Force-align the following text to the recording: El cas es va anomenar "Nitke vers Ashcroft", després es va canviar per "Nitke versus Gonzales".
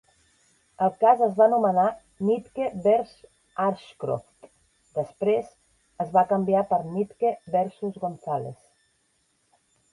El 0.85 0.93
cas 1.01 1.19
es 1.25 1.35
va 1.39 1.43
anomenar 1.47 1.83
"Nitke 2.29 2.69
vers 2.87 3.11
Ashcroft", 3.67 4.49
després 4.97 5.53
es 6.07 6.11
va 6.19 6.27
canviar 6.35 6.67
per 6.75 6.83
"Nitke 6.97 7.37
versus 7.61 8.05
Gonzales". 8.07 8.61